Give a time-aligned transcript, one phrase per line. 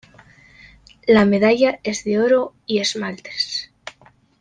[1.05, 3.69] La medalla es de oro y esmaltes.